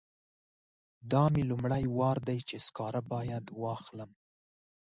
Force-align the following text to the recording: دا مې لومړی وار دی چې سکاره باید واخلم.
دا 1.11 1.23
مې 1.33 1.43
لومړی 1.49 1.83
وار 1.97 2.17
دی 2.27 2.39
چې 2.49 2.55
سکاره 2.67 3.01
باید 3.13 3.45
واخلم. 3.61 4.11